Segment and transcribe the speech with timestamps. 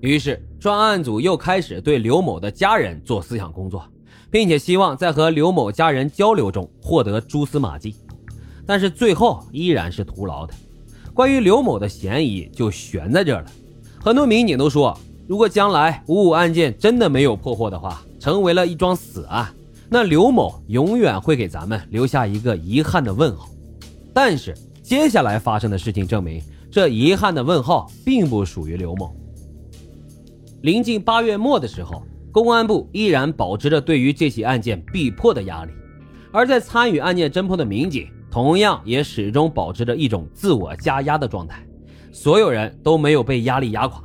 [0.00, 3.84] 于是专案组又开始对刘某的家人做思想工作，
[4.30, 7.94] 并且希望在和刘某家人交流中获得蛛丝马迹，
[8.66, 10.54] 但是最后依然是徒劳的。
[11.14, 13.46] 关于刘某的嫌疑就悬在这了。
[13.98, 19.48] 很多民警都说，如果将来五五案件真的没有破获的话，成为了一桩死案，
[19.88, 23.48] 那刘某永远会给咱们留下一个遗憾的问号。
[24.12, 29.16] 但是接下来发生的事情证明，这遗憾的问号并不属于刘某。
[30.66, 32.02] 临近八月末的时候，
[32.32, 35.70] 公安部依然保持着对于这起案件必破的压力，
[36.32, 41.64] 而在参与案件侦破的民警同样也始终保持着一种自我加压的状态，
[42.10, 44.02] 所有人都没有被压力压垮，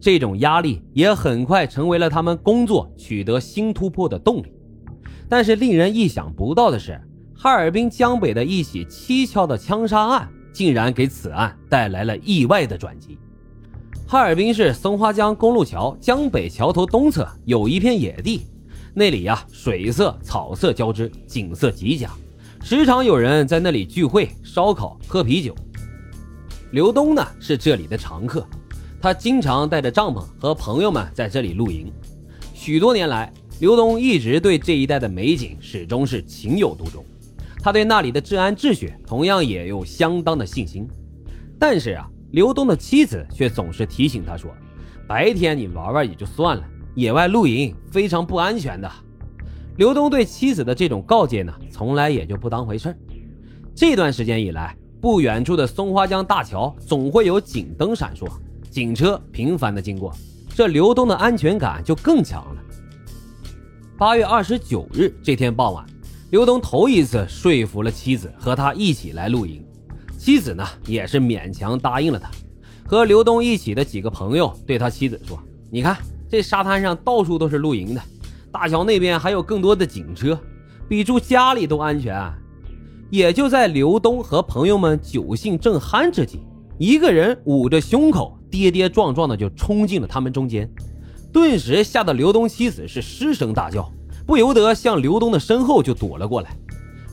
[0.00, 4.52] 这种压力也很快成为了他们工作取得新突破的动力。
[5.28, 7.00] 但是令人意想不到的是，
[7.34, 13.18] 哈尔滨江北的一起蹊跷的枪杀案，竟然给此案带来了意外的转机。
[14.08, 18.46] 哈尔滨市松花江公路桥江北桥头东侧有一片野地，
[18.94, 22.08] 那里呀水色草色交织，景色极佳，
[22.62, 25.52] 时常有人在那里聚会、烧烤、喝啤酒。
[26.70, 28.46] 刘东呢是这里的常客，
[29.00, 31.92] 他经常带着帐篷和朋友们在这里露营。
[32.54, 37.04] 许多年来，刘东一直对这一带的美景始终是情有独钟，
[37.60, 40.86] 他对那里的治安秩序同样也有相当的信心。
[41.58, 42.08] 但是啊。
[42.32, 44.50] 刘东的妻子却总是提醒他说
[45.06, 48.90] ：“白天你玩玩也就算了，野外露营非常不安全的。”
[49.76, 52.96] 刘东对妻子的这种告诫呢，从来也就不当回事
[53.74, 58.26] 这段时间以来，不远处的松花江大桥总会有警灯闪烁，
[58.70, 60.10] 警车频繁的经过，
[60.48, 62.62] 这刘东的安全感就更强了。
[63.98, 65.84] 八月二十九日这天傍晚，
[66.30, 69.65] 刘东头一次说服了妻子和他一起来露营。
[70.16, 72.30] 妻子呢，也是勉强答应了他。
[72.86, 75.38] 和刘东一起的几个朋友对他妻子说
[75.70, 75.96] ：“你看，
[76.28, 78.00] 这沙滩上到处都是露营的，
[78.52, 80.38] 大桥那边还有更多的警车，
[80.88, 82.20] 比住家里都安全。”
[83.08, 86.40] 也就在刘东和朋友们酒兴正酣之际，
[86.76, 90.68] 一个人捂着胸口，跌跌撞撞的就冲进了他们中间，
[91.32, 93.88] 顿时吓得刘东妻子是失声大叫，
[94.26, 96.50] 不由得向刘东的身后就躲了过来。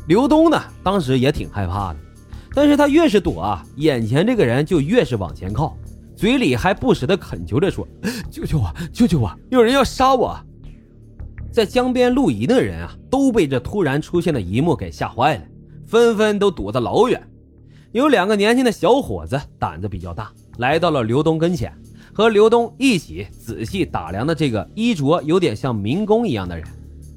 [0.07, 1.99] 刘东呢，当时也挺害怕的。
[2.53, 5.75] 但是他越是躲啊，眼前这个人就越是往前靠，
[6.15, 7.87] 嘴里还不时的恳求着说
[8.29, 10.37] ：“救救我，救救我，有人要杀我！”
[11.51, 15.43] 在江边露营的人啊，都被这突然出现的一幕给吓坏了，
[15.87, 17.21] 纷纷都躲得老远。
[17.91, 21.71] 有两个年轻的小伙子胆子比较大，来到了刘东跟前，
[22.11, 26.67] 和刘东一起仔细打量的这个衣着有点像民工一样的人。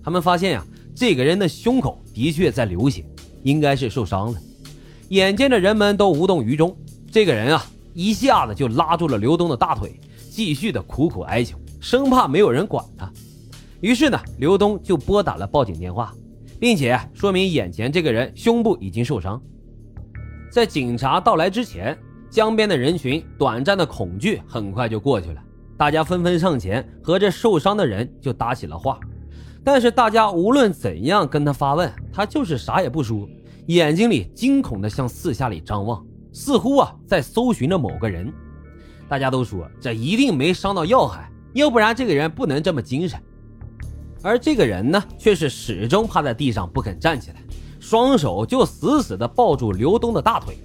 [0.03, 0.64] 他们发现呀，
[0.94, 3.04] 这个人的胸口的确在流血，
[3.42, 4.38] 应该是受伤了。
[5.11, 6.77] 眼见着人们都无动于衷，
[7.12, 10.00] 这个人啊，一下子就拉住了刘东的大腿，
[10.31, 13.09] 继续的苦苦哀求，生怕没有人管他。
[13.81, 16.12] 于是呢，刘东就拨打了报警电话，
[16.59, 19.41] 并且说明眼前这个人胸部已经受伤。
[20.50, 21.97] 在警察到来之前，
[22.28, 25.41] 江边的人群短暂的恐惧很快就过去了，
[25.77, 28.99] 大家纷纷上前和这受伤的人就搭起了话。
[29.62, 33.28] 但是大家无论怎样跟他发问，他就是啥也不说。
[33.66, 38.32] 眼睛里惊恐地向四下里张望，似乎啊在搜寻着某个人。
[39.09, 43.21] 大家都说这一定没伤到要害，要不然这个人不能这么精神。
[44.22, 47.37] 而这个人呢，却是始终趴在地上不肯站起来，
[47.81, 50.59] 双手就死死地抱住刘东的大腿。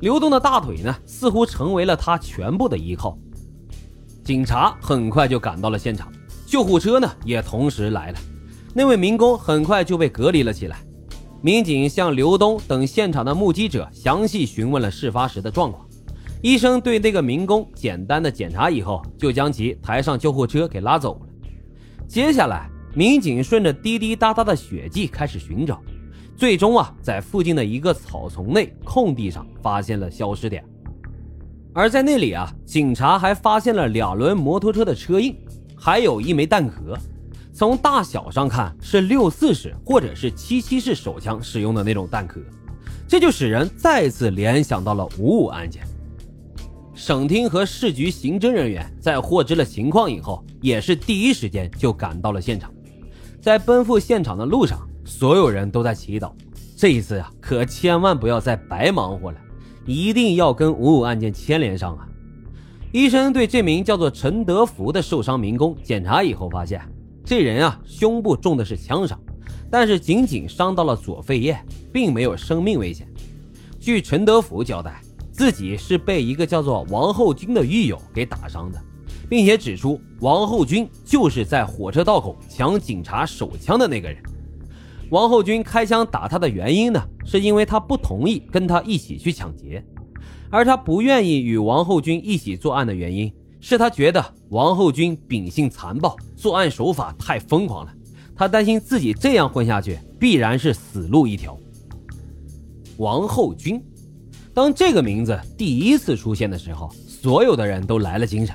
[0.00, 3.18] 刘东的大腿呢，似乎成为了他全部的依靠。
[4.24, 6.12] 警察很快就赶到了现场，
[6.46, 8.18] 救护车呢也同时来了。
[8.74, 10.78] 那位民工很快就被隔离了起来。
[11.40, 15.86] 民警向刘东等现场的目击者详细询问了事发时的状况。
[16.42, 21.26] 医生对那个民工简单的检查以后，就将其抬上救护车给拉走了。
[22.08, 25.80] 接下来，民警顺着滴滴答答的血迹开始寻找，
[26.36, 30.64] 最终啊，在附近的一个草丛内空地上发现了消失点。
[31.72, 35.36] 而在那里啊，警察还发现了两轮摩托车的车印，
[35.76, 36.98] 还有一枚弹壳。
[37.58, 42.40] 从大小上看是六四式或者是七七式手枪使用的那种弹壳，
[43.08, 45.82] 这就使人再次联想到了五五案件。
[46.94, 52.72] 省厅和市局刑侦人员在获知了情况以后，也是第一时间就赶到了现场。
[53.40, 56.30] 在奔赴现场的路上，所有人都在祈祷，
[56.76, 59.38] 这一次呀，可千万不要再白忙活了，
[59.84, 62.06] 一定要跟五五案件牵连上啊！
[62.92, 66.80] 医生对这名叫做陈德福的受伤民工检查以后发现。
[67.28, 69.20] 这人啊，胸部中的是枪伤，
[69.70, 73.06] 但是仅仅伤到了左肺叶，并没有生命危险。
[73.78, 78.82] 据陈德福交代，自己是被一个叫做王后军的狱友给打伤的，
[79.28, 84.22] 并且指出王后军就是在火车道口抢警察手枪的那个人。
[85.10, 89.84] 王后军开枪打他的原因呢，是因为他不同意跟他一起去抢劫，
[90.48, 97.92] 而他不愿意与王后军一起作案的原因，是他觉得王后军秉性残暴，作案手法太疯狂了，
[98.34, 101.58] 他担心自己这样混下去必然是死路一条。
[102.98, 103.82] 王后军，
[104.54, 108.54] 当这个名字第一次出现的时候，所有的人都来了精神，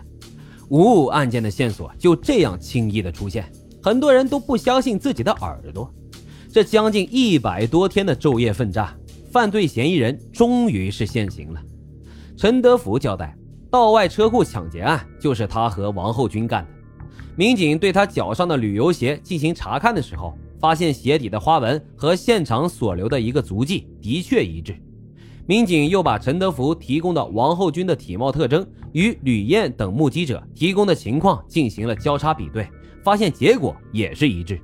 [0.70, 3.50] 五五案件的线索就这样轻易的出现，
[3.82, 5.94] 很多人都不相信自己的耳朵。
[6.52, 8.96] 这将近一百多天的昼夜奋战，
[9.32, 11.62] 犯罪嫌疑人终于是现形了。
[12.38, 13.36] 陈德福交代，
[13.74, 16.70] 道外车库抢劫案就是他和王后军干的。
[17.36, 24.80] 民警对他脚上的旅游鞋进行查看的时候，发现鞋底的花纹和现场所留的一个足迹的确一致。
[25.48, 32.68] 民警又把陈德福提供的王后军的体貌特征与吕燕等目击者提供的情况进行了交叉比对，
[33.04, 34.62] 发现结果也是一致。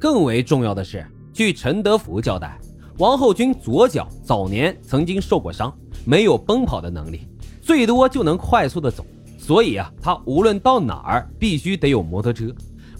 [0.00, 2.58] 更为重要的是，据陈德福交代，
[2.96, 5.70] 王后军左脚早年曾经受过伤，
[6.06, 7.28] 没有奔跑的能力，
[7.68, 9.04] 最多就能快速的走。
[9.38, 12.46] 所以啊，他无论到哪儿必须得有摩托车，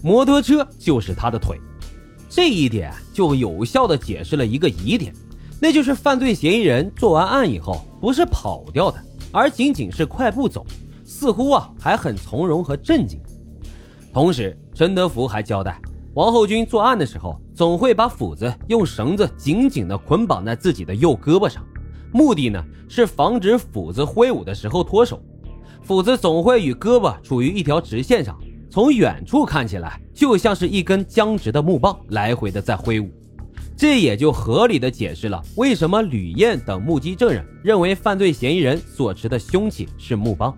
[0.03, 1.59] 摩托车就是他的腿。
[2.29, 5.11] 这一点就有效的解释了一个疑点，
[5.59, 10.63] 那就是犯罪嫌疑人做完案以后不是跑掉的，而仅仅是快步走，
[11.03, 13.19] 似乎啊还很从容和镇静。
[14.13, 15.81] 同时，陈德福还交代。
[16.13, 21.65] 王后军作案的时候，总会把斧子用绳子紧紧地捆绑在自己的右胳膊上，
[22.11, 25.21] 目的呢是防止斧子挥舞的时候脱手。
[25.81, 28.39] 斧子总会与胳膊处于一条直线上，
[28.69, 33.09] 从远处看起来就像是一根僵直的木棒来回的在挥舞。
[33.75, 40.55] 这也就合理的解释了为什么吕燕等目击证人认为犯罪嫌疑人所持的凶器是木棒。